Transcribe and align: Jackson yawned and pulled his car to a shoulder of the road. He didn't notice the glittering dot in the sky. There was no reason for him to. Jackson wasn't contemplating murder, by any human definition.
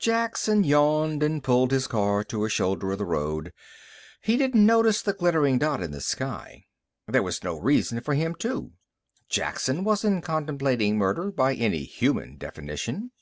Jackson 0.00 0.64
yawned 0.64 1.22
and 1.22 1.44
pulled 1.44 1.70
his 1.70 1.86
car 1.86 2.24
to 2.24 2.44
a 2.44 2.48
shoulder 2.48 2.90
of 2.90 2.98
the 2.98 3.04
road. 3.04 3.52
He 4.20 4.36
didn't 4.36 4.66
notice 4.66 5.00
the 5.00 5.12
glittering 5.12 5.58
dot 5.60 5.80
in 5.80 5.92
the 5.92 6.00
sky. 6.00 6.64
There 7.06 7.22
was 7.22 7.44
no 7.44 7.56
reason 7.56 8.00
for 8.00 8.14
him 8.14 8.34
to. 8.40 8.72
Jackson 9.28 9.84
wasn't 9.84 10.24
contemplating 10.24 10.98
murder, 10.98 11.30
by 11.30 11.54
any 11.54 11.84
human 11.84 12.36
definition. 12.36 13.12